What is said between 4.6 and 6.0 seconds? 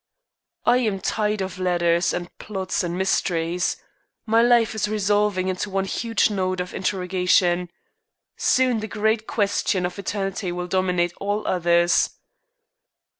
is resolving into one